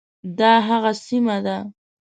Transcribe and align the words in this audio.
دا 0.37 0.53
هغه 0.67 0.91
سیمه 1.05 1.37
ده. 1.45 1.57